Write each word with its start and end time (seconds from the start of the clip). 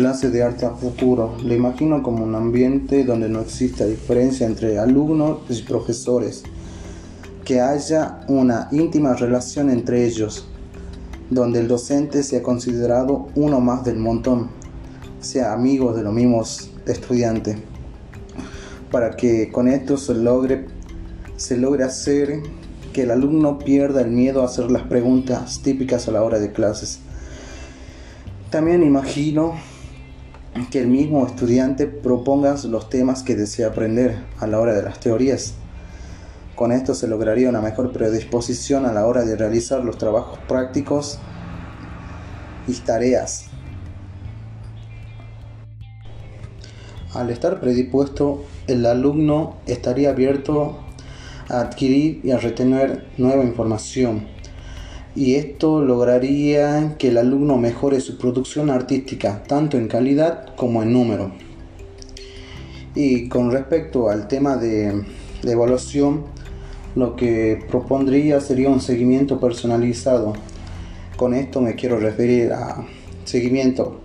clase 0.00 0.30
de 0.30 0.42
arte 0.42 0.64
a 0.64 0.70
futuro, 0.70 1.36
lo 1.44 1.54
imagino 1.54 2.02
como 2.02 2.24
un 2.24 2.34
ambiente 2.34 3.04
donde 3.04 3.28
no 3.28 3.42
exista 3.42 3.84
diferencia 3.84 4.46
entre 4.46 4.78
alumnos 4.78 5.40
y 5.50 5.62
profesores, 5.62 6.42
que 7.44 7.60
haya 7.60 8.22
una 8.26 8.68
íntima 8.72 9.12
relación 9.12 9.68
entre 9.68 10.06
ellos, 10.06 10.48
donde 11.28 11.60
el 11.60 11.68
docente 11.68 12.22
sea 12.22 12.42
considerado 12.42 13.28
uno 13.34 13.60
más 13.60 13.84
del 13.84 13.98
montón, 13.98 14.48
sea 15.20 15.52
amigo 15.52 15.92
de 15.92 16.02
los 16.02 16.14
mismos 16.14 16.70
estudiantes, 16.86 17.58
para 18.90 19.10
que 19.16 19.52
con 19.52 19.68
esto 19.68 19.98
se 19.98 20.14
logre, 20.14 20.64
se 21.36 21.58
logre 21.58 21.84
hacer 21.84 22.40
que 22.94 23.02
el 23.02 23.10
alumno 23.10 23.58
pierda 23.58 24.00
el 24.00 24.10
miedo 24.10 24.40
a 24.40 24.46
hacer 24.46 24.70
las 24.70 24.84
preguntas 24.84 25.60
típicas 25.62 26.08
a 26.08 26.12
la 26.12 26.22
hora 26.22 26.38
de 26.38 26.52
clases. 26.52 27.00
También 28.48 28.82
imagino 28.82 29.56
que 30.70 30.80
el 30.80 30.88
mismo 30.88 31.26
estudiante 31.26 31.86
proponga 31.86 32.56
los 32.64 32.88
temas 32.88 33.22
que 33.22 33.36
desea 33.36 33.68
aprender 33.68 34.18
a 34.38 34.46
la 34.46 34.60
hora 34.60 34.74
de 34.74 34.82
las 34.82 35.00
teorías. 35.00 35.54
Con 36.54 36.72
esto 36.72 36.94
se 36.94 37.08
lograría 37.08 37.48
una 37.48 37.60
mejor 37.60 37.92
predisposición 37.92 38.84
a 38.84 38.92
la 38.92 39.06
hora 39.06 39.24
de 39.24 39.36
realizar 39.36 39.82
los 39.84 39.98
trabajos 39.98 40.38
prácticos 40.46 41.18
y 42.68 42.72
tareas. 42.74 43.46
Al 47.14 47.30
estar 47.30 47.60
predispuesto, 47.60 48.44
el 48.66 48.86
alumno 48.86 49.56
estaría 49.66 50.10
abierto 50.10 50.78
a 51.48 51.60
adquirir 51.60 52.20
y 52.22 52.30
a 52.30 52.38
retener 52.38 53.06
nueva 53.16 53.42
información. 53.42 54.26
Y 55.20 55.34
esto 55.34 55.82
lograría 55.82 56.96
que 56.98 57.08
el 57.08 57.18
alumno 57.18 57.58
mejore 57.58 58.00
su 58.00 58.16
producción 58.16 58.70
artística, 58.70 59.42
tanto 59.46 59.76
en 59.76 59.86
calidad 59.86 60.56
como 60.56 60.82
en 60.82 60.94
número. 60.94 61.30
Y 62.94 63.28
con 63.28 63.52
respecto 63.52 64.08
al 64.08 64.28
tema 64.28 64.56
de, 64.56 65.04
de 65.42 65.52
evaluación, 65.52 66.24
lo 66.96 67.16
que 67.16 67.62
propondría 67.70 68.40
sería 68.40 68.70
un 68.70 68.80
seguimiento 68.80 69.38
personalizado. 69.38 70.32
Con 71.18 71.34
esto 71.34 71.60
me 71.60 71.74
quiero 71.74 72.00
referir 72.00 72.54
a 72.54 72.86
seguimiento 73.26 74.00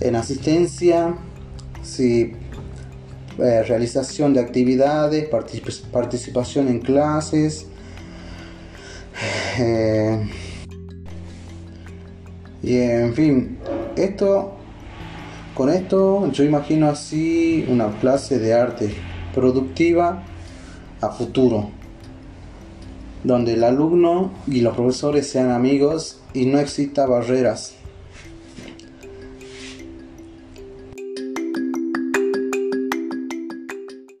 en 0.00 0.16
asistencia, 0.16 1.14
si 1.82 2.34
eh, 3.38 3.62
realización 3.62 4.34
de 4.34 4.40
actividades, 4.40 5.30
participación 5.90 6.68
en 6.68 6.80
clases. 6.80 7.68
Eh, 9.58 10.28
y 12.62 12.76
en 12.78 13.14
fin, 13.14 13.58
esto, 13.96 14.52
con 15.54 15.70
esto 15.70 16.30
yo 16.32 16.44
imagino 16.44 16.88
así 16.88 17.64
una 17.68 17.88
clase 17.98 18.38
de 18.38 18.54
arte 18.54 18.94
productiva 19.34 20.22
a 21.00 21.10
futuro, 21.10 21.70
donde 23.24 23.54
el 23.54 23.64
alumno 23.64 24.32
y 24.46 24.60
los 24.60 24.74
profesores 24.74 25.28
sean 25.28 25.50
amigos 25.50 26.20
y 26.34 26.46
no 26.46 26.58
exista 26.58 27.06
barreras 27.06 27.76